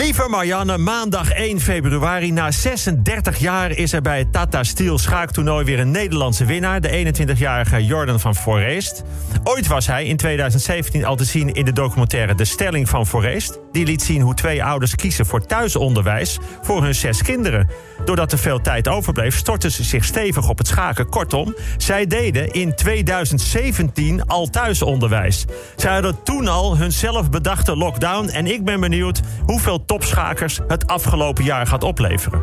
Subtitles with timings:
[0.00, 2.32] Lieve Marianne, maandag 1 februari.
[2.32, 6.80] Na 36 jaar is er bij het Tata Steel schaaktoernooi weer een Nederlandse winnaar.
[6.80, 9.02] De 21-jarige Jordan van Foreest.
[9.44, 13.58] Ooit was hij in 2017 al te zien in de documentaire De Stelling van Foreest.
[13.72, 17.68] Die liet zien hoe twee ouders kiezen voor thuisonderwijs voor hun zes kinderen.
[18.04, 21.08] Doordat er veel tijd overbleef, stortten ze zich stevig op het schaken.
[21.08, 25.44] Kortom, zij deden in 2017 al thuisonderwijs.
[25.76, 28.28] Zij hadden toen al hun zelfbedachte lockdown.
[28.28, 32.42] En ik ben benieuwd hoeveel topschakers het afgelopen jaar gaat opleveren.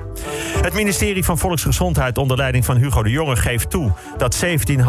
[0.61, 4.85] Het ministerie van Volksgezondheid onder leiding van Hugo de Jonge geeft toe dat 17.500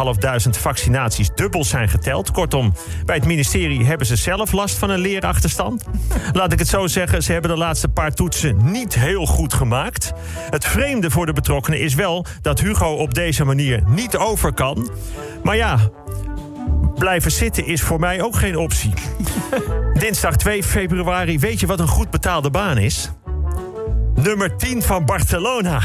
[0.50, 2.30] vaccinaties dubbel zijn geteld.
[2.30, 2.74] Kortom,
[3.04, 5.84] bij het ministerie hebben ze zelf last van een leerachterstand.
[6.32, 10.12] Laat ik het zo zeggen, ze hebben de laatste paar toetsen niet heel goed gemaakt.
[10.50, 14.90] Het vreemde voor de betrokkenen is wel dat Hugo op deze manier niet over kan.
[15.42, 15.78] Maar ja,
[16.98, 18.92] blijven zitten is voor mij ook geen optie.
[20.00, 23.10] Dinsdag 2 februari, weet je wat een goed betaalde baan is?
[24.14, 25.80] Nummer 10 van Barcelona.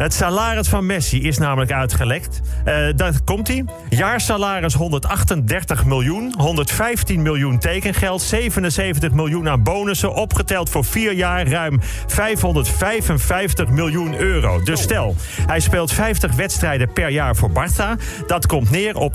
[0.00, 2.40] Het salaris van Messi is namelijk uitgelekt.
[2.66, 3.64] Uh, dat komt hij.
[3.88, 11.80] Jaarsalaris 138 miljoen, 115 miljoen tekengeld, 77 miljoen aan bonussen, opgeteld voor vier jaar ruim
[12.06, 14.62] 555 miljoen euro.
[14.62, 18.02] Dus stel, hij speelt 50 wedstrijden per jaar voor Barça.
[18.26, 19.14] Dat komt neer op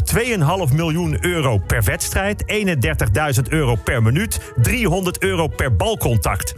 [0.69, 2.43] 2,5 miljoen euro per wedstrijd,
[3.37, 6.53] 31.000 euro per minuut, 300 euro per balcontact.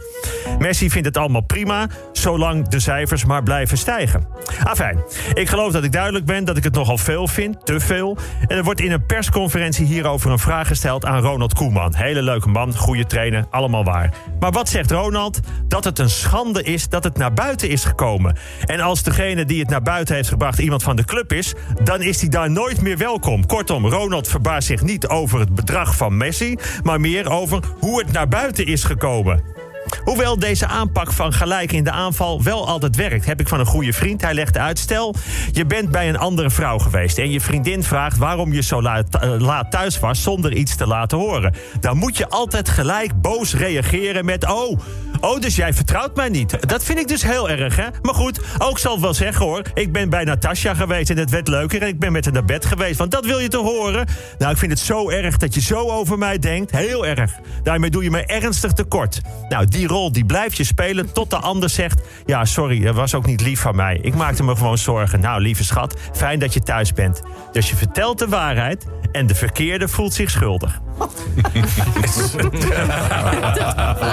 [0.58, 4.17] Messi vindt het allemaal prima, zolang de cijfers maar blijven stijgen.
[4.64, 8.16] Afijn, ik geloof dat ik duidelijk ben dat ik het nogal veel vind, te veel.
[8.46, 11.94] En er wordt in een persconferentie hierover een vraag gesteld aan Ronald Koeman.
[11.94, 14.14] Hele leuke man, goede trainer, allemaal waar.
[14.40, 15.40] Maar wat zegt Ronald?
[15.68, 18.36] Dat het een schande is dat het naar buiten is gekomen.
[18.64, 22.02] En als degene die het naar buiten heeft gebracht iemand van de club is, dan
[22.02, 23.46] is hij daar nooit meer welkom.
[23.46, 28.12] Kortom, Ronald verbaast zich niet over het bedrag van Messi, maar meer over hoe het
[28.12, 29.57] naar buiten is gekomen.
[30.04, 33.66] Hoewel deze aanpak van gelijk in de aanval wel altijd werkt, heb ik van een
[33.66, 34.22] goede vriend.
[34.22, 35.14] Hij legt uit: stel,
[35.52, 39.14] je bent bij een andere vrouw geweest en je vriendin vraagt waarom je zo laat,
[39.14, 41.54] eh, laat thuis was zonder iets te laten horen.
[41.80, 44.78] Dan moet je altijd gelijk boos reageren met: oh,
[45.20, 46.68] oh, dus jij vertrouwt mij niet.
[46.68, 47.86] Dat vind ik dus heel erg, hè?
[48.02, 49.62] Maar goed, ook zal het wel zeggen hoor.
[49.74, 52.44] Ik ben bij Natasja geweest en het werd leuker en ik ben met haar naar
[52.44, 52.98] bed geweest.
[52.98, 54.06] Want dat wil je te horen?
[54.38, 56.70] Nou, ik vind het zo erg dat je zo over mij denkt.
[56.70, 57.32] Heel erg.
[57.62, 59.20] Daarmee doe je me ernstig tekort.
[59.48, 62.00] Nou, die rol die blijf je spelen tot de ander zegt...
[62.26, 63.98] ja, sorry, dat was ook niet lief van mij.
[64.02, 65.20] Ik maakte me gewoon zorgen.
[65.20, 67.22] Nou, lieve schat, fijn dat je thuis bent.
[67.52, 70.80] Dus je vertelt de waarheid en de verkeerde voelt zich schuldig.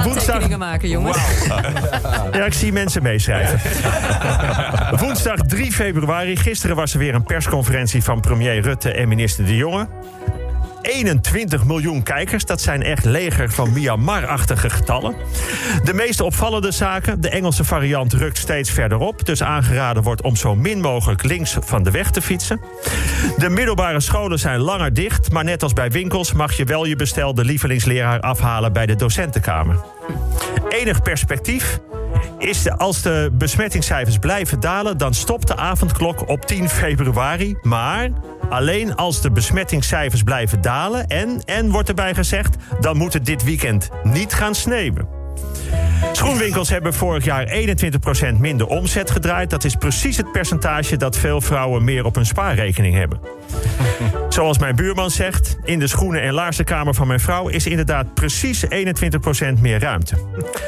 [0.03, 0.57] Woensdag...
[0.57, 1.17] maken, jongens.
[2.31, 3.59] Ja, ik zie mensen meeschrijven.
[4.99, 6.37] Woensdag 3 februari.
[6.37, 9.87] Gisteren was er weer een persconferentie van premier Rutte en minister De Jonge.
[10.85, 12.45] 21 miljoen kijkers.
[12.45, 15.15] Dat zijn echt leger van Myanmar-achtige getallen.
[15.83, 17.21] De meest opvallende zaken.
[17.21, 19.25] De Engelse variant rukt steeds verder op.
[19.25, 22.61] Dus aangeraden wordt om zo min mogelijk links van de weg te fietsen.
[23.37, 25.31] De middelbare scholen zijn langer dicht.
[25.31, 29.79] Maar net als bij winkels mag je wel je bestelde lievelingsleraar afhalen bij de docentenkamer.
[30.69, 31.79] Enig perspectief
[32.37, 37.57] is als de besmettingscijfers blijven dalen, dan stopt de avondklok op 10 februari.
[37.61, 38.09] Maar
[38.49, 43.43] alleen als de besmettingscijfers blijven dalen en, en wordt erbij gezegd, dan moet het dit
[43.43, 45.07] weekend niet gaan sneeuwen.
[46.11, 47.47] Schoenwinkels hebben vorig jaar
[48.35, 49.49] 21% minder omzet gedraaid.
[49.49, 53.19] Dat is precies het percentage dat veel vrouwen meer op hun spaarrekening hebben.
[54.29, 58.65] Zoals mijn buurman zegt, in de schoenen- en laarzenkamer van mijn vrouw is inderdaad precies
[58.65, 60.15] 21% meer ruimte.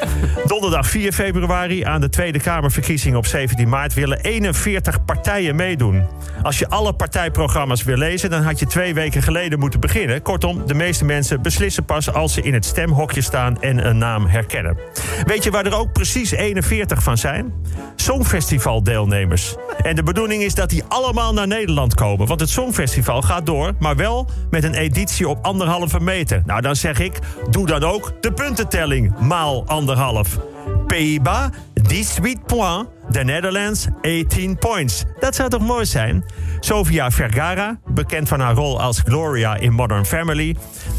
[0.46, 6.06] Donderdag 4 februari aan de Tweede Kamerverkiezingen op 17 maart willen 41 partijen meedoen.
[6.42, 10.22] Als je alle partijprogramma's wil lezen, dan had je twee weken geleden moeten beginnen.
[10.22, 14.26] Kortom, de meeste mensen beslissen pas als ze in het stemhokje staan en een naam
[14.26, 14.78] herkennen.
[15.24, 17.52] Weet je waar er ook precies 41 van zijn?
[17.96, 19.56] Songfestivaldeelnemers.
[19.82, 22.26] En de bedoeling is dat die allemaal naar Nederland komen.
[22.26, 26.42] Want het Songfestival gaat door, maar wel met een editie op anderhalve meter.
[26.44, 27.18] Nou, dan zeg ik,
[27.50, 30.38] doe dan ook de puntentelling maal anderhalf.
[30.86, 32.97] Pays-Bas, 18 points.
[33.10, 35.04] The Netherlands, 18 points.
[35.20, 36.24] Dat zou toch mooi zijn?
[36.60, 40.56] Sofia Vergara, bekend van haar rol als Gloria in Modern Family...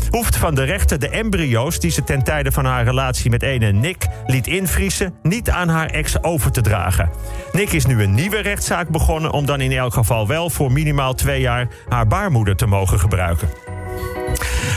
[0.10, 3.72] hoeft van de rechter de embryo's die ze ten tijde van haar relatie met ene
[3.72, 5.14] Nick liet invriezen...
[5.24, 7.10] niet aan haar ex over te dragen.
[7.52, 9.32] Nick is nu een nieuwe rechtszaak begonnen...
[9.32, 13.50] om dan in elk geval wel voor minimaal twee jaar haar baarmoeder te mogen gebruiken.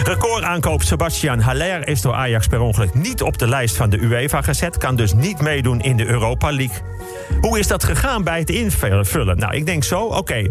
[0.05, 4.43] Recordaankoop Sebastian Haller is door Ajax per ongeluk niet op de lijst van de UEFA
[4.43, 4.77] gezet.
[4.77, 6.77] Kan dus niet meedoen in de Europa League.
[7.41, 9.39] Hoe is dat gegaan bij het invullen?
[9.39, 10.05] Nou, ik denk zo.
[10.05, 10.35] Oké.
[10.35, 10.49] Eh,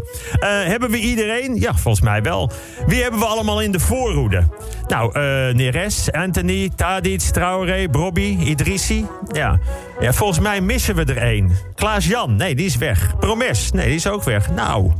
[0.49, 1.55] hebben we iedereen?
[1.55, 2.51] Ja, volgens mij wel.
[2.87, 4.47] Wie hebben we allemaal in de voorhoede?
[4.87, 9.05] Nou, uh, Neres, Anthony, Tadic, Traoré, Brobby, Idrissi.
[9.31, 9.59] Ja.
[9.99, 11.51] ja, volgens mij missen we er één.
[11.75, 13.17] Klaas-Jan, nee, die is weg.
[13.19, 14.51] Promes, nee, die is ook weg.
[14.51, 14.91] Nou,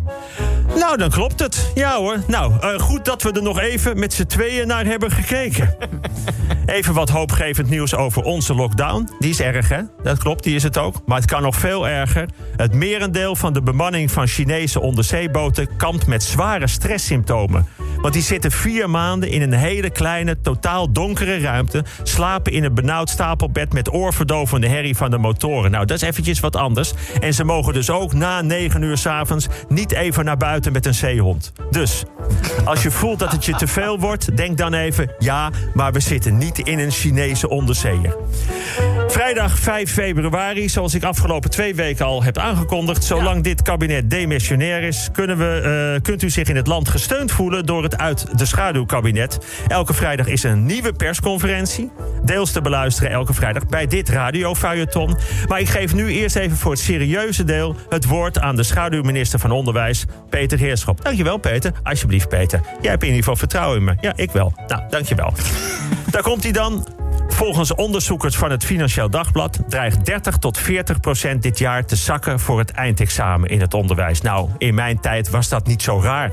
[0.76, 1.72] nou, dan klopt het.
[1.76, 2.18] Ja hoor.
[2.28, 5.76] Nou, uh, goed dat we er nog even met z'n tweeën naar hebben gekeken.
[6.66, 9.10] Even wat hoopgevend nieuws over onze lockdown.
[9.20, 9.82] Die is erg, hè?
[10.04, 10.96] Dat klopt, die is het ook.
[11.06, 12.30] Maar het kan nog veel erger.
[12.56, 17.68] Het merendeel van de bemanning van Chinese onderzeeboten kampt met zware stresssymptomen.
[18.02, 21.84] Want die zitten vier maanden in een hele kleine, totaal donkere ruimte.
[22.04, 25.72] Slapen in een benauwd stapelbed met oorverdovende herrie van de motoren.
[25.72, 26.94] Nou, dat is eventjes wat anders.
[27.20, 30.94] En ze mogen dus ook na negen uur s'avonds niet even naar buiten met een
[30.94, 31.54] zeehond.
[31.70, 32.04] Dus,
[32.66, 35.12] als je voelt dat het je te veel wordt, denk dan even...
[35.20, 38.16] ja, maar we zitten niet in een Chinese onderzeeër.
[39.12, 43.04] Vrijdag 5 februari, zoals ik afgelopen twee weken al heb aangekondigd...
[43.04, 45.10] zolang dit kabinet demissionair is...
[45.12, 48.46] Kunnen we, uh, kunt u zich in het land gesteund voelen door het uit de
[48.46, 49.40] schaduwkabinet.
[49.68, 51.92] Elke vrijdag is een nieuwe persconferentie.
[52.24, 55.18] Deels te beluisteren elke vrijdag bij dit radiofeuilleton.
[55.48, 57.76] Maar ik geef nu eerst even voor het serieuze deel...
[57.90, 61.04] het woord aan de schaduwminister van Onderwijs, Peter Heerschop.
[61.04, 61.72] Dankjewel, Peter.
[61.84, 62.62] Alsjeblieft, Peter.
[62.82, 63.96] Jij hebt in ieder geval vertrouwen in me.
[64.02, 64.54] Ja, ik wel.
[64.68, 65.34] Nou, dankjewel.
[66.12, 67.01] Daar komt hij dan.
[67.32, 72.40] Volgens onderzoekers van het Financieel Dagblad dreigt 30 tot 40 procent dit jaar te zakken
[72.40, 74.22] voor het eindexamen in het onderwijs.
[74.22, 76.32] Nou, in mijn tijd was dat niet zo raar.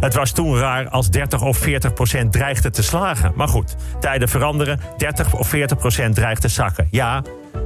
[0.00, 3.32] Het was toen raar als 30 of 40 procent dreigde te slagen.
[3.34, 4.80] Maar goed, tijden veranderen.
[4.96, 6.88] 30 of 40 procent dreigt te zakken.
[6.90, 7.22] Ja,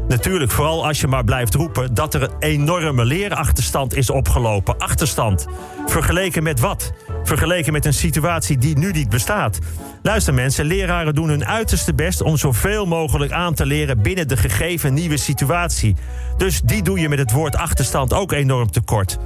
[0.08, 4.78] Natuurlijk, vooral als je maar blijft roepen dat er een enorme leerachterstand is opgelopen.
[4.78, 5.46] Achterstand.
[5.87, 6.93] Vergeleken met wat?
[7.25, 9.59] Vergeleken met een situatie die nu niet bestaat.
[10.03, 14.37] Luister mensen, leraren doen hun uiterste best om zoveel mogelijk aan te leren binnen de
[14.37, 15.97] gegeven nieuwe situatie.
[16.37, 19.19] Dus die doe je met het woord achterstand ook enorm tekort.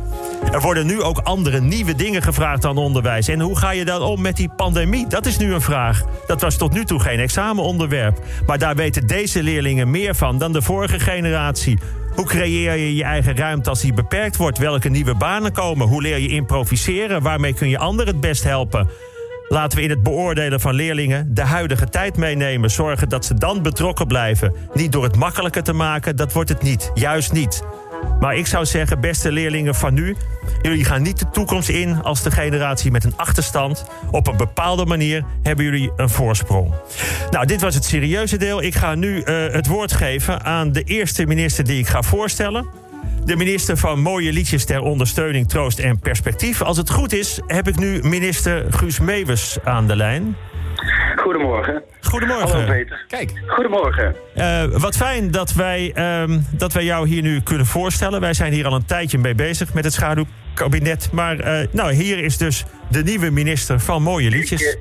[0.53, 3.29] Er worden nu ook andere nieuwe dingen gevraagd aan onderwijs.
[3.29, 5.07] En hoe ga je dan om met die pandemie?
[5.07, 6.03] Dat is nu een vraag.
[6.27, 8.23] Dat was tot nu toe geen examenonderwerp.
[8.47, 11.79] Maar daar weten deze leerlingen meer van dan de vorige generatie.
[12.17, 14.59] Hoe creëer je je eigen ruimte als die beperkt wordt?
[14.59, 15.87] Welke nieuwe banen komen?
[15.87, 17.23] Hoe leer je improviseren?
[17.23, 18.89] Waarmee kun je anderen het best helpen?
[19.49, 22.71] Laten we in het beoordelen van leerlingen de huidige tijd meenemen.
[22.71, 24.55] Zorgen dat ze dan betrokken blijven.
[24.75, 26.91] Niet door het makkelijker te maken, dat wordt het niet.
[26.95, 27.63] Juist niet.
[28.21, 30.17] Maar ik zou zeggen, beste leerlingen van nu...
[30.63, 33.85] jullie gaan niet de toekomst in als de generatie met een achterstand.
[34.11, 36.73] Op een bepaalde manier hebben jullie een voorsprong.
[37.31, 38.63] Nou, dit was het serieuze deel.
[38.63, 42.67] Ik ga nu uh, het woord geven aan de eerste minister die ik ga voorstellen.
[43.25, 46.63] De minister van Mooie Liedjes ter ondersteuning, troost en perspectief.
[46.63, 50.37] Als het goed is, heb ik nu minister Guus Meeuwis aan de lijn.
[51.37, 51.83] Goedemorgen.
[52.01, 52.51] Goedemorgen.
[52.51, 53.05] Hallo Peter.
[53.09, 53.33] Kijk.
[53.47, 54.17] Goedemorgen.
[54.37, 58.21] Uh, wat fijn dat wij, um, dat wij jou hier nu kunnen voorstellen.
[58.21, 61.09] Wij zijn hier al een tijdje mee bezig met het schaduwkabinet.
[61.13, 64.63] Maar uh, nou, hier is dus de nieuwe minister van Mooie Liedjes.
[64.63, 64.79] Ik,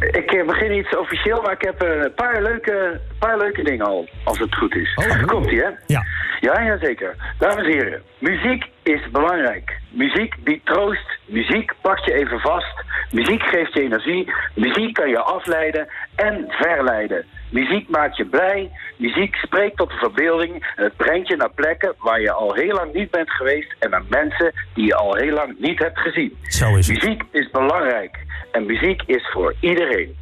[0.00, 4.38] ik begin iets officieel, maar ik heb een paar leuke, paar leuke dingen al, als
[4.38, 4.94] het goed is.
[4.94, 5.70] Oh, Komt-ie, hè?
[5.86, 6.04] Ja.
[6.40, 7.14] Ja, ja, zeker.
[7.38, 9.80] Dames en heren, muziek is belangrijk.
[9.90, 15.18] Muziek biedt troost, muziek pakt je even vast, muziek geeft je energie, muziek kan je
[15.18, 17.24] afleiden en verleiden.
[17.50, 21.94] Muziek maakt je blij, muziek spreekt tot de verbeelding en het brengt je naar plekken
[21.98, 25.34] waar je al heel lang niet bent geweest en naar mensen die je al heel
[25.34, 26.36] lang niet hebt gezien.
[26.42, 27.02] Zo is het.
[27.02, 28.25] Muziek is belangrijk.
[28.56, 30.16] En muziek is voor iedereen.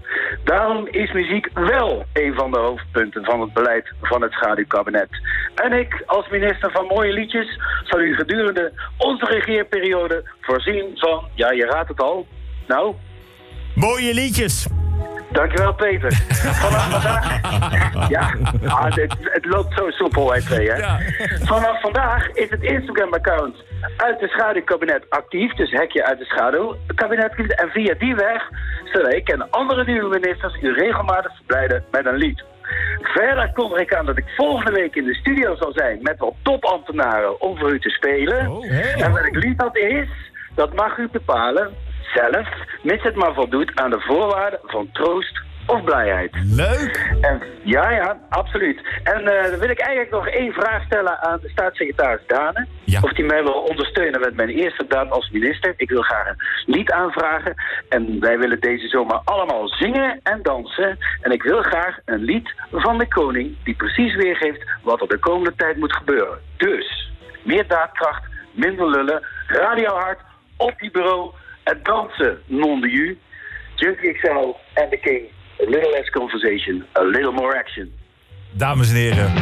[0.45, 5.09] Daarom is muziek wel een van de hoofdpunten van het beleid van het schaduwkabinet.
[5.55, 11.51] En ik, als minister van mooie liedjes, zal u gedurende onze regeerperiode voorzien van, ja
[11.51, 12.27] je raadt het al,
[12.67, 12.95] nou...
[13.75, 14.67] Mooie liedjes.
[15.35, 16.13] Dankjewel, Peter.
[16.65, 18.09] Vanaf vandaag...
[18.09, 18.35] Ja,
[18.67, 20.77] ah, het, het, loopt zo soepel, wij twee, hè?
[20.77, 20.99] Ja.
[21.45, 23.57] Vanaf vandaag is het Instagram-account
[23.97, 25.55] uit de schaduwkabinet actief.
[25.55, 27.33] Dus hekje uit de schaduwkabinet.
[27.55, 28.43] En via die weg
[28.85, 32.45] zullen ik en andere nieuwe ministers u regelmatig verblijden met een lied.
[33.03, 36.35] Verder kom ik aan dat ik volgende week in de studio zal zijn met wat
[36.43, 38.51] topambtenaren om voor u te spelen.
[38.51, 38.71] Oh,
[39.03, 40.09] En welk lied dat is,
[40.55, 41.73] dat mag u bepalen
[42.15, 42.49] zelf,
[42.83, 46.31] mits het maar voldoet aan de voorwaarden van troost of blijheid.
[46.45, 47.15] Leuk!
[47.21, 48.81] En, ja, ja, absoluut.
[49.03, 52.67] En uh, dan wil ik eigenlijk nog één vraag stellen aan de staatssecretaris Dane.
[52.85, 53.01] Ja.
[53.03, 55.75] Of die mij wil ondersteunen met mijn eerste daad als minister.
[55.77, 57.55] Ik wil graag een lied aanvragen.
[57.89, 60.99] En wij willen deze zomer allemaal zingen en dansen.
[61.21, 65.19] En ik wil graag een lied van de koning die precies weergeeft wat er de
[65.19, 66.39] komende tijd moet gebeuren.
[66.57, 70.21] Dus, meer daadkracht, minder lullen, radiohard,
[70.57, 71.33] op die bureau,
[71.65, 73.17] het dansen non de
[73.75, 75.23] Junkie XL en The King.
[75.61, 77.93] A little less conversation, a little more action.
[78.53, 79.33] Dames en heren.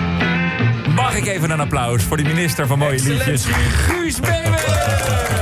[0.94, 5.41] Mag ik even een applaus voor die minister van mooie liedjes, Guus Meeuwen!